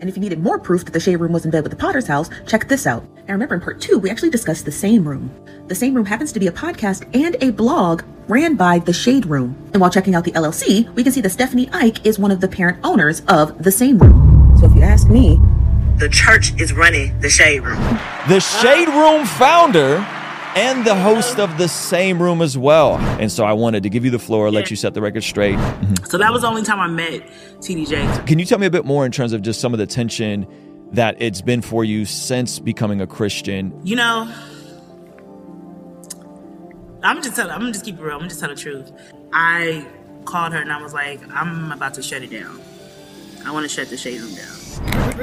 [0.00, 1.76] And if you needed more proof that the Shade Room was in bed with the
[1.76, 3.02] Potter's house, check this out.
[3.02, 5.30] And remember, in part two, we actually discussed the same room.
[5.68, 9.26] The same room happens to be a podcast and a blog ran by the Shade
[9.26, 9.56] Room.
[9.72, 12.40] And while checking out the LLC, we can see that Stephanie Ike is one of
[12.40, 14.56] the parent owners of the same room.
[14.60, 15.40] So if you ask me,
[15.96, 17.80] the church is running the Shade Room.
[18.28, 20.06] The Shade Room founder
[20.56, 22.96] and the host of the same room as well.
[23.20, 25.56] And so I wanted to give you the floor, let you set the record straight.
[25.56, 26.04] Mm-hmm.
[26.06, 27.22] So that was the only time I met
[27.58, 28.18] TD Jakes.
[28.26, 30.46] Can you tell me a bit more in terms of just some of the tension
[30.92, 33.78] that it's been for you since becoming a Christian?
[33.84, 34.32] You know,
[37.02, 38.12] I'm just tell, I'm gonna just keep it real.
[38.12, 38.90] I'm gonna just tell the truth.
[39.32, 39.86] I
[40.24, 42.60] called her and I was like, I'm about to shut it down.
[43.44, 44.55] I want to shut the shade room down.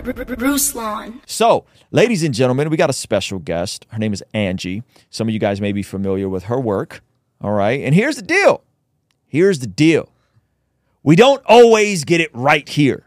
[0.01, 1.21] Ruslan.
[1.25, 3.85] So, ladies and gentlemen, we got a special guest.
[3.89, 4.83] Her name is Angie.
[5.09, 7.01] Some of you guys may be familiar with her work.
[7.41, 7.81] All right.
[7.81, 8.63] And here's the deal.
[9.27, 10.09] Here's the deal.
[11.03, 13.05] We don't always get it right here.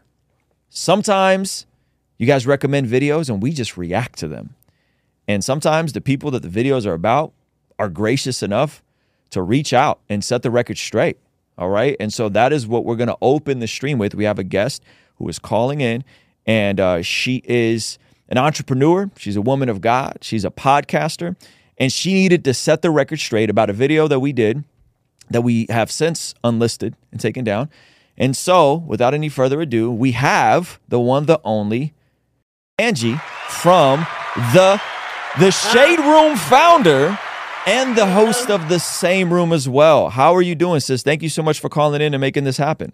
[0.69, 1.65] Sometimes
[2.17, 4.55] you guys recommend videos and we just react to them.
[5.27, 7.33] And sometimes the people that the videos are about
[7.79, 8.83] are gracious enough
[9.31, 11.17] to reach out and set the record straight.
[11.57, 11.97] All right.
[11.99, 14.13] And so that is what we're going to open the stream with.
[14.15, 14.83] We have a guest
[15.15, 16.03] who is calling in,
[16.47, 19.11] and uh, she is an entrepreneur.
[19.17, 20.19] She's a woman of God.
[20.21, 21.35] She's a podcaster,
[21.77, 24.63] and she needed to set the record straight about a video that we did
[25.29, 27.69] that we have since unlisted and taken down.
[28.17, 31.93] And so, without any further ado, we have the one, the only
[32.79, 33.17] Angie
[33.49, 34.07] from
[34.53, 34.81] the
[35.39, 37.17] the Shade Room founder
[37.67, 40.09] and the host of the same room as well.
[40.09, 41.03] How are you doing, sis?
[41.03, 42.93] Thank you so much for calling in and making this happen.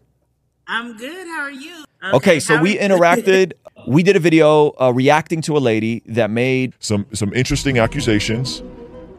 [0.67, 1.27] I'm good.
[1.27, 1.85] How are you?
[2.11, 3.53] Okay, so we interacted.
[3.87, 8.61] we did a video uh, reacting to a lady that made some some interesting accusations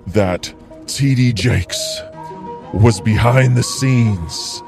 [0.09, 0.53] that
[0.85, 2.01] TD Jakes
[2.75, 4.63] was behind the scenes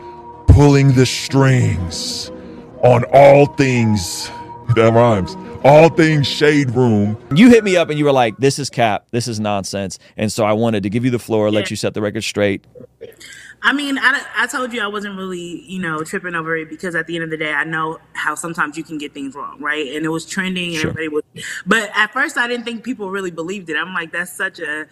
[0.46, 2.30] pulling the strings
[2.82, 4.30] on all things
[4.74, 7.18] that rhymes all things shade room.
[7.34, 9.06] You hit me up and you were like this is cap.
[9.10, 9.98] This is nonsense.
[10.16, 12.64] And so i wanted to give you the floor let you set the record straight
[13.66, 16.94] I mean, I, I told you I wasn't really, you know, tripping over it because
[16.94, 19.60] at the end of the day, I know how sometimes you can get things wrong,
[19.60, 19.92] right?
[19.94, 20.90] And it was trending and Sure.
[20.90, 21.24] everybody was,
[21.66, 23.76] but at first I didn't think people really believed it.
[23.76, 24.86] I'm like, that's such a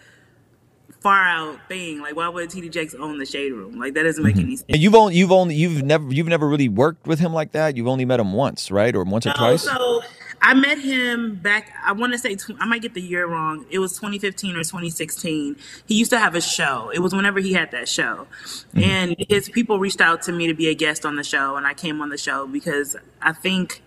[0.99, 2.01] far out thing.
[2.01, 3.79] Like, why would TD Jakes own the shade room?
[3.79, 4.43] Like, that doesn't make mm-hmm.
[4.43, 4.65] any sense.
[4.67, 7.77] and you've only you've only you've never you've never really worked with him like that
[7.77, 10.01] you've only met him once right or once or No, twice So
[10.45, 11.73] I met him back.
[11.83, 13.65] I want to say I might get the year wrong.
[13.71, 15.55] It was 2015 or 2016.
[15.87, 16.91] He used to have a show.
[16.93, 18.27] It was whenever he had that show,
[18.75, 18.79] mm-hmm.
[18.79, 21.65] and his people reached out to me to be a guest on the show, and
[21.65, 23.81] I came on the show because I think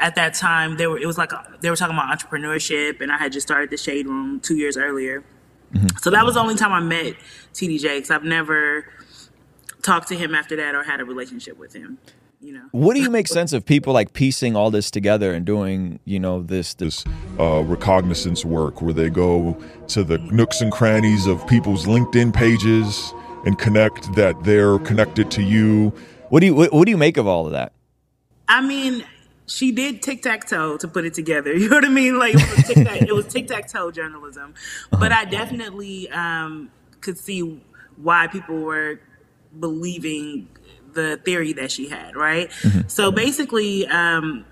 [0.00, 3.12] at that time they were it was like a, they were talking about entrepreneurship, and
[3.12, 5.22] I had just started the Shade Room two years earlier.
[5.72, 5.98] Mm-hmm.
[6.02, 7.14] So that was the only time I met
[7.54, 8.86] TDJ because I've never
[9.82, 11.98] talked to him after that or had a relationship with him.
[12.44, 12.68] You know.
[12.72, 16.18] what do you make sense of people like piecing all this together and doing you
[16.18, 17.04] know this this
[17.38, 19.56] uh, recognizance work where they go
[19.88, 23.14] to the nooks and crannies of people's linkedin pages
[23.46, 25.90] and connect that they're connected to you
[26.30, 27.72] what do you what, what do you make of all of that
[28.52, 29.04] I mean,
[29.46, 31.54] she did tic tac toe to put it together.
[31.56, 32.18] You know what I mean?
[32.18, 34.54] Like it was tic tac, it was tic tac toe journalism.
[34.90, 36.70] But I definitely um,
[37.00, 37.62] could see
[37.96, 39.00] why people were
[39.58, 40.48] believing
[40.94, 42.16] the theory that she had.
[42.16, 42.50] Right.
[42.86, 44.44] So basically, um,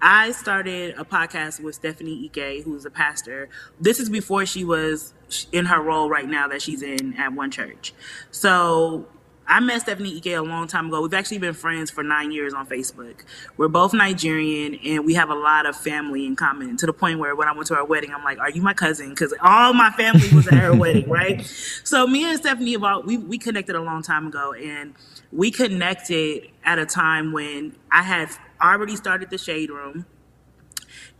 [0.00, 3.48] I started a podcast with Stephanie Ike, who's a pastor.
[3.80, 5.14] This is before she was
[5.52, 7.94] in her role right now that she's in at One Church.
[8.30, 9.06] So
[9.48, 11.02] I met Stephanie Ike a long time ago.
[11.02, 13.22] We've actually been friends for nine years on Facebook.
[13.56, 17.20] We're both Nigerian and we have a lot of family in common to the point
[17.20, 19.10] where when I went to her wedding, I'm like, Are you my cousin?
[19.10, 21.44] Because all my family was at her wedding, right?
[21.84, 24.94] So me and Stephanie about we, we connected a long time ago and
[25.30, 28.30] we connected at a time when I had
[28.60, 30.06] already started the shade room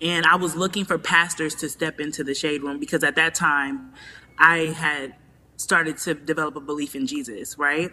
[0.01, 3.35] and I was looking for pastors to step into the shade room because at that
[3.35, 3.93] time
[4.39, 5.15] I had
[5.57, 7.91] started to develop a belief in Jesus, right?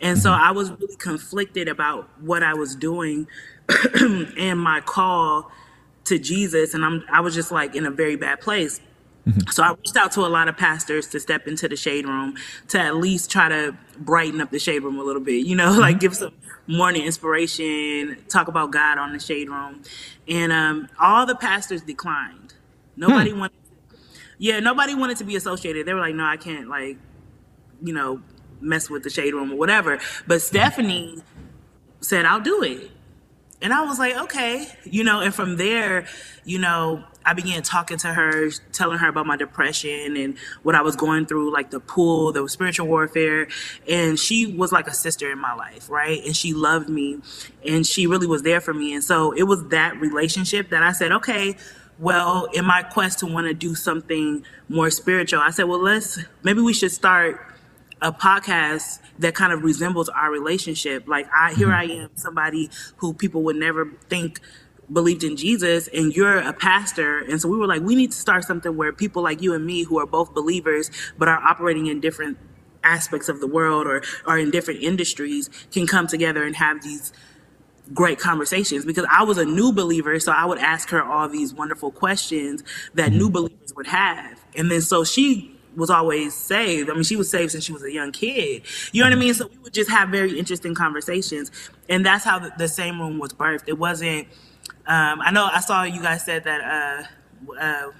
[0.00, 0.42] And so mm-hmm.
[0.42, 3.26] I was really conflicted about what I was doing
[4.00, 5.50] and my call
[6.04, 8.80] to Jesus and I'm I was just like in a very bad place.
[9.26, 9.50] Mm-hmm.
[9.50, 12.34] So I reached out to a lot of pastors to step into the shade room
[12.68, 15.70] to at least try to brighten up the shade room a little bit, you know,
[15.78, 15.98] like mm-hmm.
[16.00, 16.32] give some
[16.66, 19.82] morning inspiration, talk about God on the shade room.
[20.28, 22.54] And um, all the pastors declined.
[22.94, 23.00] Hmm.
[23.00, 23.61] Nobody wanted
[24.42, 25.86] yeah, nobody wanted to be associated.
[25.86, 26.98] They were like, no, I can't like,
[27.80, 28.20] you know,
[28.60, 30.00] mess with the shade room or whatever.
[30.26, 31.22] But Stephanie
[32.00, 32.90] said, I'll do it.
[33.60, 36.06] And I was like, okay, you know, and from there,
[36.44, 40.82] you know, I began talking to her, telling her about my depression and what I
[40.82, 43.46] was going through, like the pool, the spiritual warfare.
[43.88, 46.20] And she was like a sister in my life, right?
[46.24, 47.20] And she loved me
[47.64, 48.92] and she really was there for me.
[48.92, 51.54] And so it was that relationship that I said, okay,
[51.98, 56.18] well, in my quest to want to do something more spiritual, I said, well, let's,
[56.42, 57.40] maybe we should start
[58.00, 61.06] a podcast that kind of resembles our relationship.
[61.06, 61.92] Like I here mm-hmm.
[61.92, 64.40] I am, somebody who people would never think
[64.92, 67.20] believed in Jesus and you're a pastor.
[67.20, 69.64] And so we were like, we need to start something where people like you and
[69.64, 72.36] me who are both believers but are operating in different
[72.84, 77.12] aspects of the world or are in different industries can come together and have these
[77.92, 81.54] great conversations because I was a new believer, so I would ask her all these
[81.54, 82.62] wonderful questions
[82.94, 84.42] that new believers would have.
[84.56, 86.90] And then so she was always saved.
[86.90, 88.62] I mean, she was saved since she was a young kid.
[88.92, 89.34] You know what I mean?
[89.34, 91.50] So we would just have very interesting conversations.
[91.88, 93.64] And that's how the, the same room was birthed.
[93.66, 94.28] It wasn't,
[94.86, 97.08] um, I know I saw you guys said that,
[97.48, 97.90] uh, uh,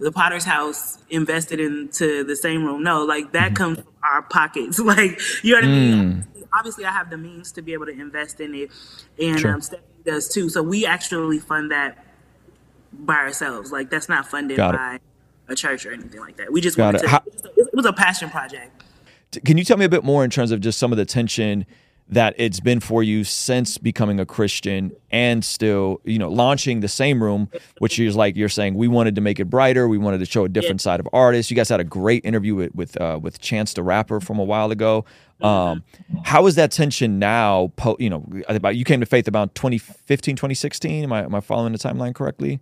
[0.00, 2.82] the Potter's house invested into the same room.
[2.84, 4.78] No, like that comes from our pockets.
[4.88, 6.26] Like, you know what I mean?
[6.52, 8.70] Obviously, I have the means to be able to invest in it,
[9.20, 9.54] and Sure.
[9.54, 10.48] um, Stephanie does too.
[10.48, 12.04] So we actually fund that
[12.92, 13.70] by ourselves.
[13.72, 14.98] Like that's not funded by
[15.48, 16.52] a church or anything like that.
[16.52, 17.02] We just Got wanted it.
[17.04, 17.08] to.
[17.08, 18.82] How- it was a- it was a passion project.
[19.44, 21.66] Can you tell me a bit more in terms of just some of the tension
[22.10, 26.88] that it's been for you since becoming a Christian and still, you know, launching the
[26.88, 30.18] same room, which is like you're saying, we wanted to make it brighter, we wanted
[30.18, 31.50] to show a different side of artists.
[31.50, 34.44] You guys had a great interview with with, uh, with Chance the Rapper from a
[34.44, 35.04] while ago.
[35.40, 35.84] Um,
[36.24, 37.72] how is that tension now?
[37.76, 41.04] Po- you know, about you came to faith about 2015, 2016.
[41.04, 42.60] Am I am I following the timeline correctly?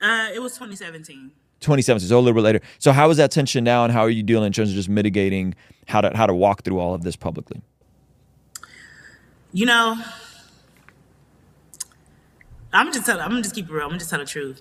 [0.00, 1.32] Uh, it was 2017.
[1.60, 2.60] 2017, so a little bit later.
[2.78, 4.90] So how is that tension now, and how are you dealing in terms of just
[4.90, 5.54] mitigating
[5.86, 7.62] how to how to walk through all of this publicly?
[9.56, 9.96] You know,
[12.74, 13.18] I'm just tell.
[13.18, 13.84] I'm gonna just keep it real.
[13.84, 14.60] I'm gonna just tell the truth.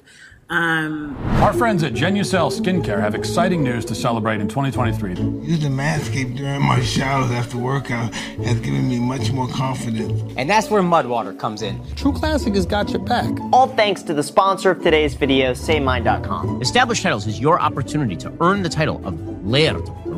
[0.49, 5.15] Um, Our friends at Genucel Skincare have exciting news to celebrate in 2023.
[5.45, 10.33] Using Manscaped during my showers after workout has given me much more confidence.
[10.37, 11.81] And that's where Mudwater comes in.
[11.95, 13.37] True Classic has got your back.
[13.51, 16.61] All thanks to the sponsor of today's video, SayMine.com.
[16.61, 20.04] Established Titles is your opportunity to earn the title of Laird or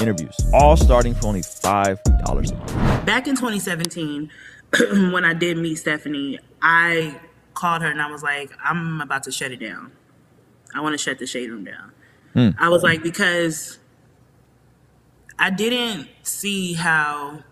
[0.00, 3.06] interviews, all starting for only $5 a month.
[3.06, 4.30] back in 2017,
[5.12, 7.20] when I did meet Stephanie, I
[7.54, 9.92] called her and I was like, I'm about to shut it down.
[10.74, 11.92] I want to shut the shade room down.
[12.32, 12.48] Hmm.
[12.58, 13.78] I was like, because
[15.38, 17.42] I didn't see how.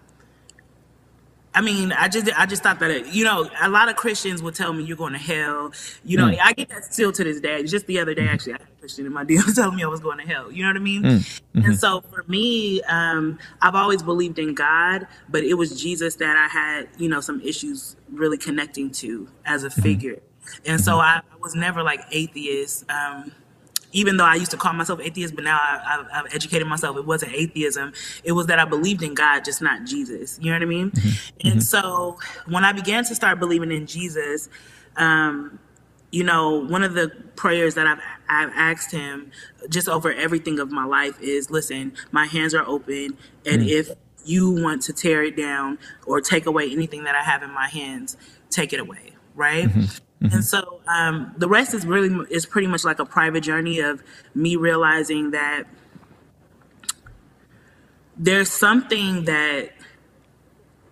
[1.52, 4.40] I mean, I just I just thought that it, you know a lot of Christians
[4.42, 5.72] would tell me you're going to hell.
[6.04, 6.38] You know, mm.
[6.42, 7.64] I get that still to this day.
[7.64, 8.28] Just the other day, mm.
[8.28, 10.52] actually, I had a Christian in my DM telling me I was going to hell.
[10.52, 11.02] You know what I mean?
[11.02, 11.40] Mm.
[11.54, 11.72] And mm-hmm.
[11.74, 16.46] so for me, um, I've always believed in God, but it was Jesus that I
[16.46, 19.82] had you know some issues really connecting to as a mm-hmm.
[19.82, 20.22] figure.
[20.64, 21.00] And so mm-hmm.
[21.00, 22.88] I, I was never like atheist.
[22.88, 23.32] Um,
[23.92, 26.96] even though I used to call myself atheist, but now I, I've, I've educated myself.
[26.96, 27.92] It wasn't atheism.
[28.24, 30.38] It was that I believed in God, just not Jesus.
[30.40, 30.90] You know what I mean?
[30.90, 31.48] Mm-hmm.
[31.48, 31.60] And mm-hmm.
[31.60, 34.48] so when I began to start believing in Jesus,
[34.96, 35.58] um,
[36.12, 39.30] you know, one of the prayers that I've, I've asked him
[39.68, 43.16] just over everything of my life is, listen, my hands are open.
[43.46, 43.68] And mm-hmm.
[43.68, 43.90] if
[44.24, 47.68] you want to tear it down or take away anything that I have in my
[47.68, 48.16] hands,
[48.50, 49.12] take it away.
[49.34, 49.68] Right.
[50.22, 54.02] And so um, the rest is really is pretty much like a private journey of
[54.34, 55.64] me realizing that
[58.16, 59.72] there's something that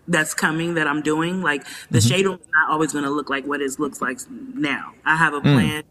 [0.08, 1.42] that's coming that I'm doing.
[1.42, 4.18] Like the shade room is not always going to look like what it looks like
[4.30, 4.94] now.
[5.04, 5.84] I have a plan.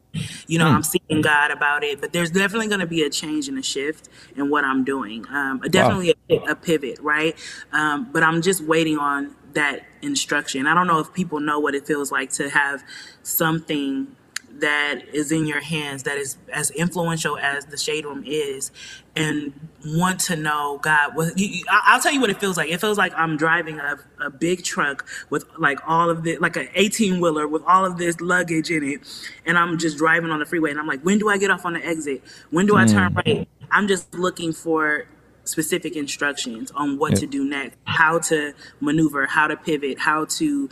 [0.48, 3.48] You know, I'm seeking God about it, but there's definitely going to be a change
[3.48, 5.26] and a shift in what I'm doing.
[5.30, 7.38] Um, definitely a, a pivot, right?
[7.72, 10.68] Um, but I'm just waiting on that instruction.
[10.68, 12.84] I don't know if people know what it feels like to have
[13.24, 14.16] something
[14.60, 18.72] that is in your hands that is as influential as the shade room is
[19.16, 19.54] and
[19.86, 22.70] want to know god what you, i'll tell you what it feels like.
[22.70, 26.56] It feels like i'm driving a, a big truck with like all of the like
[26.56, 29.02] an 18 wheeler with all of this luggage in it
[29.46, 31.66] and i'm just driving on the freeway and i'm like when do i get off
[31.66, 32.24] on the exit?
[32.50, 33.26] When do i turn mm.
[33.26, 33.48] right?
[33.70, 35.06] I'm just looking for
[35.48, 40.70] specific instructions on what to do next how to maneuver how to pivot how to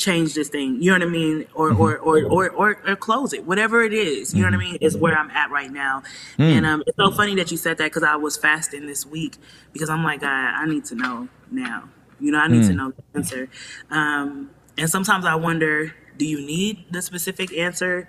[0.00, 0.82] change this thing.
[0.82, 1.46] You know what I mean?
[1.54, 1.80] Or mm-hmm.
[1.80, 3.44] or, or or or or close it.
[3.44, 4.34] Whatever it is.
[4.34, 4.76] You know what I mean?
[4.80, 5.30] Is where mm-hmm.
[5.30, 6.02] I'm at right now.
[6.36, 6.42] Hmm.
[6.42, 9.36] And um, it's so funny that you said that because I was fasting this week
[9.72, 11.88] because I'm like, I, I need to know now.
[12.18, 12.76] You know, I need to hmm.
[12.76, 13.48] know the answer.
[13.90, 18.08] Um, and sometimes I wonder, do you need the specific answer?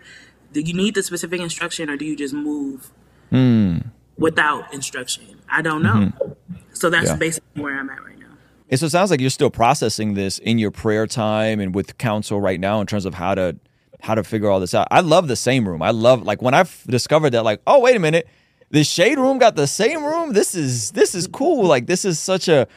[0.51, 2.91] Do you need the specific instruction, or do you just move
[3.29, 3.77] hmm.
[4.21, 5.39] Without instruction?
[5.49, 5.93] I don't know.
[5.93, 6.55] Mm-hmm.
[6.73, 7.15] So that's Yeah.
[7.15, 8.27] basically where I'm at right now.
[8.69, 11.97] And so it sounds like you're still processing this in your prayer time and with
[11.97, 13.57] counsel right now in terms of how to
[14.01, 14.87] how to figure all this out.
[14.89, 15.81] I love the same room.
[15.81, 18.27] I love like when I've discovered that like, oh wait a minute,
[18.71, 20.33] the shade room got the same room.
[20.33, 21.65] This is this is cool.
[21.65, 22.67] Like this is such a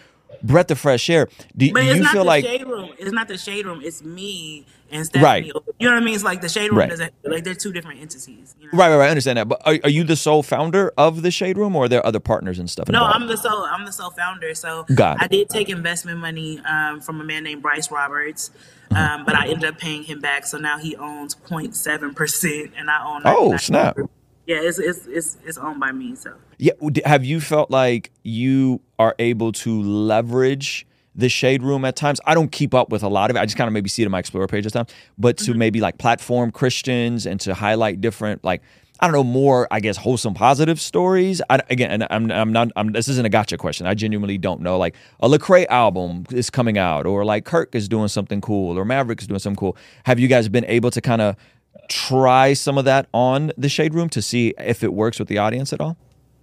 [0.43, 1.29] breath of fresh air.
[1.57, 2.91] Do, But do it's you not feel the like shade room.
[2.99, 3.81] It's not the shade room.
[3.83, 5.25] It's me and Stephanie.
[5.25, 5.45] Right.
[5.47, 5.53] You
[5.89, 6.15] know what I mean?
[6.15, 6.91] It's like the shade room Right.
[6.91, 8.55] doesn't like they're two different entities.
[8.61, 8.79] You know?
[8.79, 9.07] right, right, right?
[9.07, 9.49] I understand that.
[9.49, 12.21] But are, are you the sole founder of the shade room, or are there other
[12.21, 12.89] partners and stuff?
[12.89, 13.03] No.
[13.05, 13.63] I'm the sole.
[13.65, 14.55] I'm the sole founder.
[14.55, 15.23] So Got it.
[15.23, 18.51] I did take investment money um, from a man named Bryce Roberts,
[18.91, 19.01] Uh-huh.
[19.21, 20.45] um, but I ended up paying him back.
[20.47, 23.23] So now he owns 0.7 percent, and I own.
[23.25, 23.97] Oh, snap.
[24.47, 26.15] Yeah, it's it's it's it's owned by me.
[26.15, 26.73] So Yeah.
[27.05, 32.21] Have you felt like you are able to leverage the shade room at times?
[32.27, 33.41] I don't keep up with a lot of it.
[33.41, 35.51] I just kind of maybe see it in my Explorer page at times, but to
[35.51, 35.59] mm-hmm.
[35.59, 38.63] maybe like platform Christians and to highlight different, like,
[39.01, 41.43] I don't know, more, I guess, wholesome, positive stories.
[41.51, 43.87] I, again, and I'm, I'm not, I'm, this isn't a gotcha question.
[43.87, 44.79] I genuinely don't know.
[44.79, 48.85] Like, a Lecrae album is coming out, or like Kirk is doing something cool, or
[48.85, 49.77] Maverick is doing something cool.
[50.05, 51.37] Have you guys been able to kind of
[51.89, 55.39] try some of that on the shade room to see if it works with the
[55.39, 55.97] audience at all?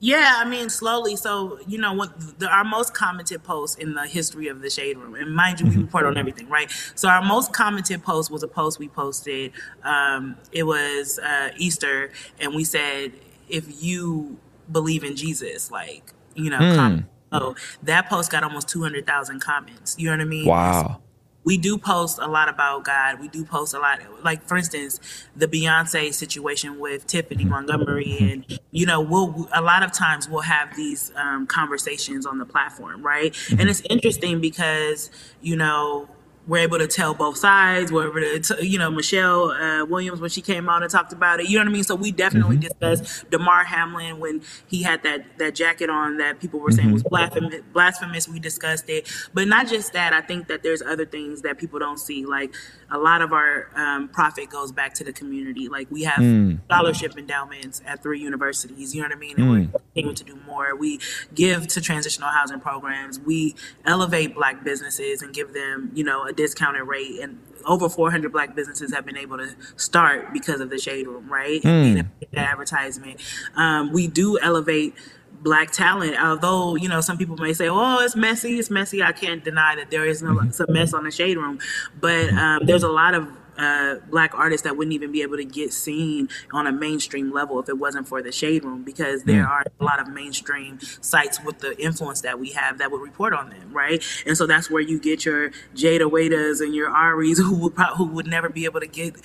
[0.04, 1.16] Yeah, I mean slowly.
[1.16, 2.40] So you know what?
[2.40, 5.68] The, our most commented post in the history of the Shade Room, and mind you,
[5.68, 6.72] we report on everything, right?
[6.96, 9.52] So our most commented post was a post we posted.
[9.84, 13.12] Um, it was uh, Easter, and we said,
[13.48, 14.40] if you
[14.72, 17.06] believe in Jesus, like you know, comment.
[17.32, 19.96] Oh, that post got almost two hundred thousand comments.
[20.00, 20.46] You know what I mean?
[20.48, 21.02] Wow.
[21.44, 23.20] We do post a lot about God.
[23.20, 25.00] We do post a lot, like for instance,
[25.36, 27.52] the Beyonce situation with Tiffany mm-hmm.
[27.52, 28.26] Montgomery, mm-hmm.
[28.26, 32.46] and you know, we'll a lot of times we'll have these um, conversations on the
[32.46, 33.36] platform, right?
[33.50, 33.70] And mm-hmm.
[33.70, 35.10] it's interesting because
[35.42, 36.08] you know
[36.48, 37.92] we're able to tell both sides.
[37.92, 41.40] We're able to, you know, Michelle uh, Williams when she came out and talked about
[41.40, 41.48] it.
[41.48, 41.84] You know what I mean?
[41.84, 46.60] So we definitely discussed Damar Hamlin when he had that that jacket on that people
[46.60, 47.62] were saying was blasphemous.
[47.74, 48.28] Blasphemous.
[48.28, 50.14] We discussed it, but not just that.
[50.14, 52.26] I think that there's other things that people don't see.
[52.26, 52.56] Like
[52.90, 55.70] a lot of our um, profit goes back to the community.
[55.70, 58.96] Like we have scholarship endowments at three universities.
[58.96, 59.36] You know what I mean?
[59.38, 60.76] And we're continuing to do more.
[60.76, 61.00] We
[61.34, 63.20] give to transitional housing programs.
[63.20, 63.56] We
[63.86, 67.20] elevate black businesses and give them, you know, a discounted rate.
[67.22, 71.32] And over 400 black businesses have been able to start because of the Shade Room,
[71.32, 71.64] right?
[71.64, 73.20] And being a- that advertisement.
[73.56, 74.96] Um, we do elevate
[75.44, 79.12] black talent although you know some people may say oh it's messy it's messy i
[79.12, 81.58] can't deny that there is no it's a mess on the shade room
[82.00, 85.46] but um, there's a lot of uh, black artists that wouldn't even be able to
[85.46, 89.46] get seen on a mainstream level if it wasn't for the shade room because there
[89.48, 93.34] are a lot of mainstream sites with the influence that we have that would report
[93.34, 94.04] on them right?
[94.26, 97.96] And so that's where you get your jada wadas and your aries who would pro-
[97.96, 99.16] who would never be able to get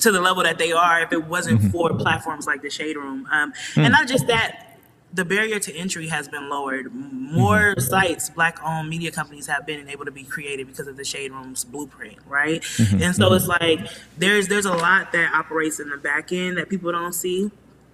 [0.00, 3.26] to the level that they are if it wasn't for platforms like the shade room.
[3.30, 4.69] Um, and not just that
[5.12, 6.94] the barrier to entry has been lowered.
[6.94, 7.80] More mm-hmm.
[7.80, 11.32] sites, black owned media companies have been able to be created because of the Shade
[11.32, 12.62] Room's blueprint, right?
[12.62, 13.02] Mm-hmm.
[13.02, 13.34] And so mm-hmm.
[13.34, 13.80] it's like
[14.18, 17.50] there's there's a lot that operates in the back end that people don't see.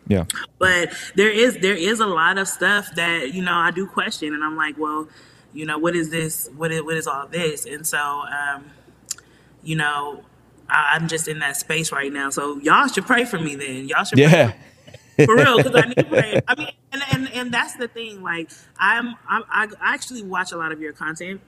[0.09, 0.25] Yeah.
[0.59, 4.35] But there is there is a lot of stuff that, you know, I do question
[4.35, 5.09] and I'm like, well,
[5.53, 6.49] you know, what is this?
[6.55, 7.65] What is what is all this?
[7.65, 8.71] And so um,
[9.63, 10.23] you know,
[10.69, 12.29] I, I'm just in that space right now.
[12.31, 13.89] So y'all should pray for me then.
[13.89, 14.53] Y'all should pray Yeah.
[15.25, 16.43] For real because I need prayer.
[16.49, 18.23] I mean, and, and and that's the thing.
[18.23, 21.41] Like, I'm, I'm I actually watch a lot of your content,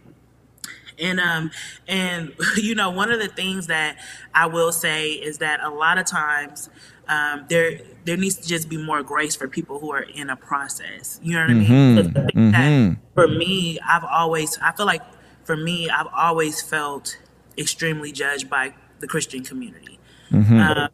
[0.98, 1.50] and um
[1.86, 3.98] and you know one of the things that
[4.34, 6.68] I will say is that a lot of times
[7.08, 10.36] um there there needs to just be more grace for people who are in a
[10.36, 11.20] process.
[11.22, 11.68] You know what I mean?
[11.96, 12.14] Think
[12.52, 15.02] that for me, I've always I feel like
[15.44, 17.18] for me, I've always felt
[17.56, 19.98] extremely judged by the Christian community.
[20.84, 20.90] Um,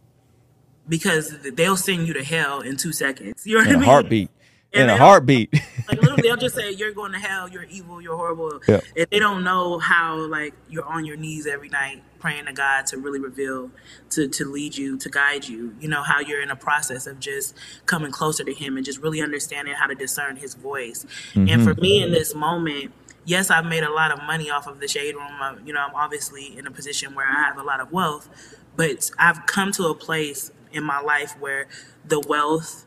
[0.88, 3.46] because they'll send you to hell in two seconds.
[3.46, 3.88] You know what In I a mean?
[3.88, 4.30] heartbeat.
[4.72, 5.54] And In a heartbeat.
[5.86, 7.46] Like literally, they'll just say you're going to hell.
[7.46, 8.00] You're evil.
[8.00, 8.58] You're horrible.
[8.66, 8.80] Yeah.
[8.96, 12.86] And they don't know how like you're on your knees every night praying to God
[12.86, 13.70] to really reveal,
[14.08, 15.76] to to lead you, to guide you.
[15.78, 18.98] You know how you're in a process of just coming closer to Him and just
[19.02, 21.04] really understanding how to discern His voice.
[21.34, 21.82] And for mm-hmm.
[21.82, 22.92] me in this moment.
[23.26, 25.32] Yes, I've made a lot of money off of the shade room.
[25.66, 28.28] You know, I'm obviously in a position where I have a lot of wealth,
[28.76, 31.66] but I've come to a place in my life where
[32.04, 32.84] the wealth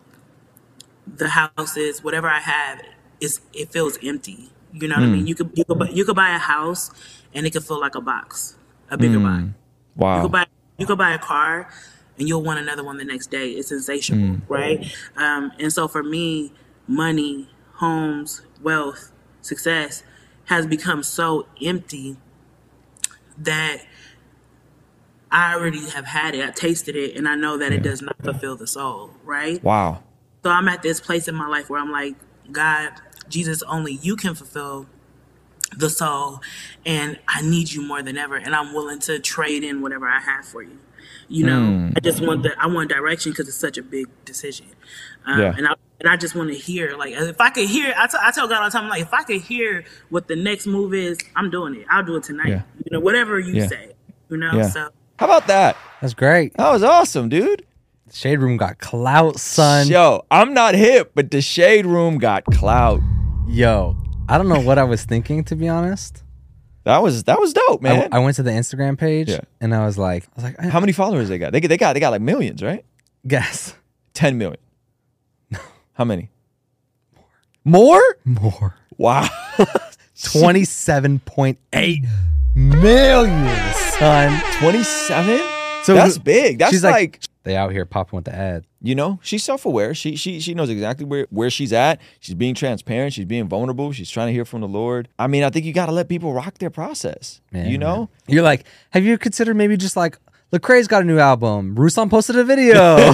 [1.15, 2.81] the houses, whatever I have,
[3.19, 4.49] is it feels empty.
[4.73, 5.21] You know what I mean?
[5.21, 5.27] Hmm.
[5.27, 6.91] You could you could buy, you could buy a house,
[7.33, 8.55] and it could feel like a box.
[8.89, 9.23] a bigger hmm.
[9.23, 9.39] buy.
[9.39, 9.53] You
[9.95, 10.21] Wow.
[10.21, 10.45] go buy
[10.77, 11.69] you could buy a car
[12.19, 13.49] and you'll want another one the next day.
[13.49, 14.53] It's insatiable, hmm.
[14.53, 14.85] right?
[15.15, 16.51] Um, and so for me,
[16.87, 20.03] money, homes, wealth, success
[20.45, 22.17] has become so empty
[23.37, 23.83] that
[25.31, 26.47] I already have had it.
[26.47, 29.61] I tasted it, and I know that it does not fulfill the soul, right?
[29.63, 30.03] Wow.
[30.43, 32.15] So I'm at this place in my life where I'm like,
[32.51, 32.93] God,
[33.27, 34.87] Jesus, only you can fulfill
[35.75, 36.39] the soul,
[36.85, 40.19] and I need you more than ever, and I'm willing to trade in whatever I
[40.19, 40.79] have for you.
[41.29, 44.67] You know, I just want the I want direction because it's such a big decision,
[45.25, 45.53] um, Yeah.
[45.57, 48.17] and I and I just want to hear like if I could hear, I t-
[48.21, 50.93] I tell God all the time like if I could hear what the next move
[50.93, 51.85] is, I'm doing it.
[51.89, 52.47] I'll do it tonight.
[52.47, 52.61] Yeah.
[52.85, 53.67] You know, whatever you Yeah.
[53.67, 53.91] say.
[54.29, 54.69] You know, Yeah.
[54.69, 55.75] so How about that?
[56.01, 56.53] That's great.
[56.55, 57.65] That was awesome, dude.
[58.13, 59.87] Shade Room got clout, son.
[59.87, 63.01] Yo, I'm not hip, but the shade room got clout.
[63.47, 63.97] Yo,
[64.29, 66.23] I don't know what I was thinking to be honest.
[66.85, 68.09] That was that was dope, I, man.
[68.13, 69.41] I went to the Instagram page Yeah.
[69.59, 71.51] and I was like, I was like, I, How many followers they got?
[71.51, 72.85] They, they got they got like millions, right?
[73.27, 73.75] guess
[74.13, 74.59] 10 million.
[75.93, 76.29] How many?
[77.65, 78.01] More?
[78.23, 78.75] more.
[78.97, 79.27] Wow.
[80.23, 82.03] Twenty-seven point eight
[82.55, 83.45] million,
[83.99, 84.41] son.
[84.59, 85.39] 27?
[85.83, 86.59] So That's big.
[86.59, 88.65] That's she's like, they out here popping with the ad.
[88.81, 89.93] you know, she's self-aware.
[89.95, 92.01] She she she knows exactly where where she's at.
[92.19, 95.07] She's being transparent, she's being vulnerable, she's trying to hear from the Lord.
[95.17, 97.39] I mean, I think you got to let people rock their process.
[97.51, 97.97] Man, you know?
[97.97, 98.09] man.
[98.27, 100.17] You're like, have you considered maybe just like
[100.53, 101.75] Lecrae's got a new album.
[101.75, 102.95] Ruslan posted a video.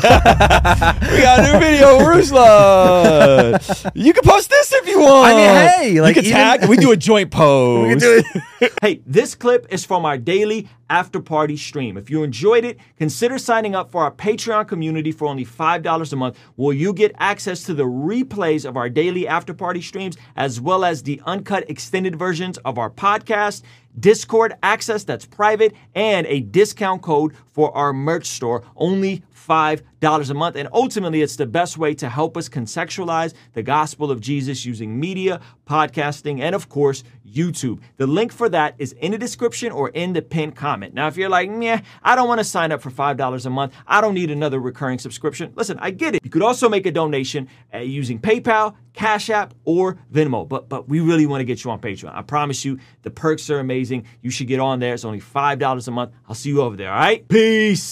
[1.14, 3.92] We got a new video, Ruslan.
[3.96, 5.34] You can post this if you want.
[5.34, 5.50] I mean,
[5.94, 6.70] hey, like, you can even- tag.
[6.70, 7.84] We do a joint post.
[7.84, 8.24] We can do
[8.62, 8.74] it.
[8.82, 11.98] hey, this clip is from our daily after party stream.
[11.98, 16.16] If you enjoyed it, consider signing up for our Patreon community for only $5 a
[16.16, 20.62] month, where you get access to the replays of our daily after party streams, as
[20.62, 23.64] well as the uncut extended versions of our podcast,
[24.00, 28.64] Discord access that's private, and a discount code for our merch store.
[28.76, 30.56] Only $5 a month.
[30.56, 35.00] And ultimately, it's the best way to help us contextualize the gospel of Jesus using
[35.00, 37.80] media, podcasting, and of course, YouTube.
[37.98, 40.94] The link for that is in the description or in the pinned comment.
[40.94, 43.74] Now, if you're like, meh, I don't want to sign up for $5 a month,
[43.88, 45.54] I don't need another recurring subscription.
[45.56, 46.24] Listen, I get it.
[46.24, 50.48] You could also make a donation uh, using PayPal, Cash App, or Venmo.
[50.48, 52.16] But but we really want to get you on Patreon.
[52.16, 54.06] I promise you, the perks are amazing.
[54.22, 54.94] You should get on there.
[54.94, 56.12] It's only $5 a month.
[56.28, 57.28] I'll see you over there, all right?
[57.28, 57.82] Peace.